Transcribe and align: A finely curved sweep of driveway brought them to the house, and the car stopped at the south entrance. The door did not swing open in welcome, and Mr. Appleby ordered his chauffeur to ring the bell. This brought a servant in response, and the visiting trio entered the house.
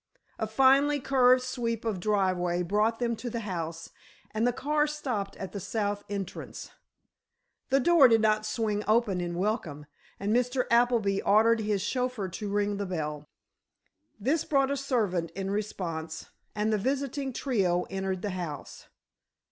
A 0.39 0.47
finely 0.47 0.99
curved 0.99 1.43
sweep 1.43 1.85
of 1.85 1.99
driveway 1.99 2.63
brought 2.63 2.97
them 2.97 3.15
to 3.17 3.29
the 3.29 3.41
house, 3.41 3.91
and 4.31 4.47
the 4.47 4.51
car 4.51 4.87
stopped 4.87 5.35
at 5.35 5.51
the 5.51 5.59
south 5.59 6.03
entrance. 6.09 6.71
The 7.69 7.79
door 7.81 8.07
did 8.07 8.19
not 8.19 8.43
swing 8.47 8.83
open 8.87 9.21
in 9.21 9.35
welcome, 9.35 9.85
and 10.19 10.35
Mr. 10.35 10.65
Appleby 10.71 11.21
ordered 11.21 11.59
his 11.59 11.83
chauffeur 11.83 12.29
to 12.29 12.49
ring 12.49 12.77
the 12.77 12.87
bell. 12.87 13.27
This 14.19 14.43
brought 14.43 14.71
a 14.71 14.75
servant 14.77 15.29
in 15.35 15.51
response, 15.51 16.31
and 16.55 16.73
the 16.73 16.79
visiting 16.79 17.31
trio 17.31 17.83
entered 17.91 18.23
the 18.23 18.31
house. 18.31 18.87